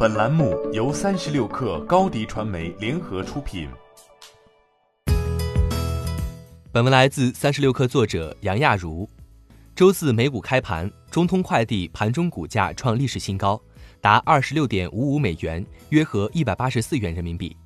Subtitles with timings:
[0.00, 3.68] 本栏目由三十六氪高低传媒联合出品。
[6.70, 9.10] 本文来自三十六氪作者杨亚茹。
[9.74, 13.60] 周四美股开盘，中通快递盘中股价创历史新高，
[14.00, 17.56] 达二十六点五五美元，约合一百八十四元人民币。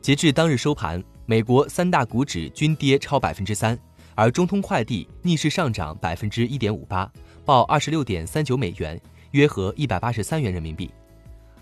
[0.00, 3.78] 截至当日收盘，美国三大股指均跌超百分之三，
[4.14, 7.12] 而中通快递逆势上涨百分之一点五八，
[7.44, 8.98] 报二十六点三九美元。
[9.32, 10.88] 约合一百八十三元人民币。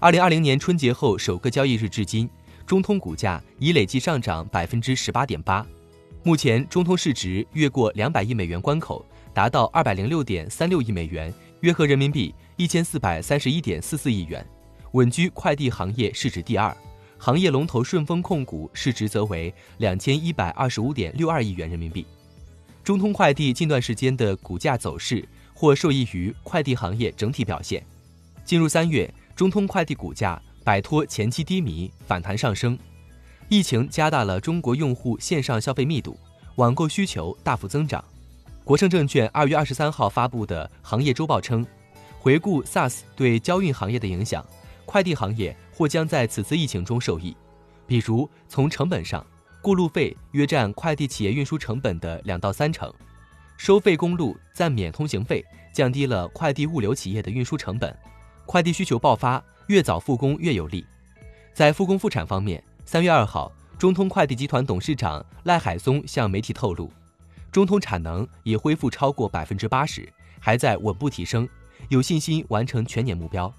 [0.02, 2.28] 二零二零年春节后首个交易日至今，
[2.66, 5.64] 中通股价已累计上涨百分之十八点八。
[6.24, 14.44] 目前，中通市值越过两百亿美元关口，达到二百零六点三六亿美元，约合人民币一千四百三十一点四四亿元，
[14.90, 16.76] 稳居快递行业市值第二。
[17.16, 22.04] 行业龙头顺丰控股市值则为两千一百二十五点六二亿元人民币。
[22.82, 25.24] 中通快递近段时间的股价走势。
[25.54, 27.80] 或受益于快递行业整体表现。
[28.44, 29.08] 进入三月，
[29.42, 32.78] 中通快递股价摆脱前期低迷，反弹上升。
[33.48, 36.16] 疫情加大了中国用户线上消费密度，
[36.54, 38.04] 网购需求大幅增长。
[38.62, 41.66] 国盛证券二月二十三号发布的行业周报称，
[42.20, 44.46] 回顾 SaaS 对交运行业的影响，
[44.86, 47.36] 快递行业或将在此次疫情中受益。
[47.84, 49.26] 比如从成本上，
[49.60, 52.94] 过路费约占快递企业运输成本的两到三成。
[53.56, 55.44] 收费公路暂免通行费，
[55.74, 57.92] 降低了快递物流企业的运输成本。
[58.46, 60.84] 快递需求爆发，越早复工越有利。
[61.54, 66.90] 在复工复产方面，三月二号，中通快递集团董事长赖海松向媒体透露，
[67.50, 71.48] 中通产能已恢复超过百分之八十，还在稳步提升，
[71.88, 73.52] 有信心完成全年目标。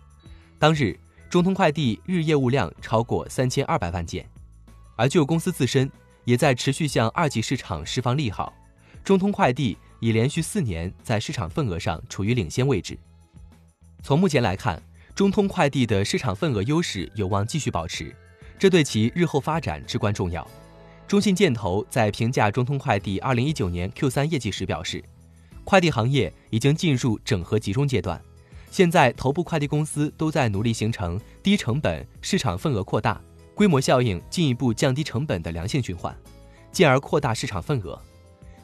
[0.60, 0.98] 当日，
[1.30, 4.30] 中通快递日业务量超过三千二百万件，
[4.96, 5.92] 而就公司自身，
[6.26, 8.54] 也在持续向二级市场释放利好。
[9.04, 12.98] 中通快递已连续四年在市场份额上处于领先位置。
[14.06, 14.84] 从目前来看，
[15.16, 18.14] 中通快递的市场份额优势有望继续保持，
[18.60, 20.46] 这对其日后发展至关重要。
[21.08, 25.02] 中信建投在评价中通快递2019年 Q3 业绩时表示，
[25.64, 28.22] 快递行业已经进入整合集中阶段，
[28.70, 33.22] 现在头部快递公司都在努力形成低成本市场份额扩大、
[33.56, 36.14] 规模效应进一步降低成本的良性循环，
[36.74, 37.98] 进而扩大市场份额。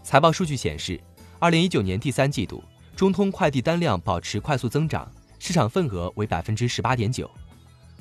[0.03, 0.99] 财报数据显示，
[1.39, 2.61] 二零一九年第三季度，
[2.93, 5.09] 中通快递单量保持快速增长，
[5.39, 7.29] 市场份额为百分之十八点九。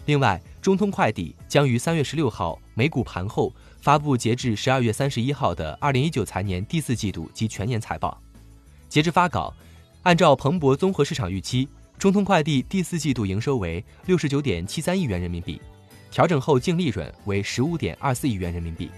[0.05, 8.21] 另外，中通快递将于三月十六号美股盘后发布截至十二月三十一号的二零一九财年第四季度及全年财报。
[8.89, 9.55] 截至发稿，
[10.03, 11.69] 按照彭博综合市场预期，
[11.99, 15.61] 中通快递第四季度营收为六十九点七三亿元人民币，
[16.11, 18.91] 调整后净利润为十五点二四亿元人民币。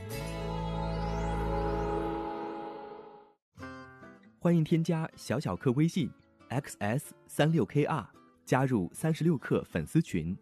[4.38, 6.08] 欢迎添加小小客微信
[6.50, 8.04] ，xs 三六 kr，
[8.50, 10.36] 加入三十六氪粉丝群。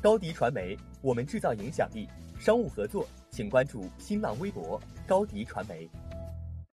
[0.00, 2.08] 高迪传媒，我们制造影响力。
[2.38, 5.90] 商务合作，请关注新浪微博高迪传媒。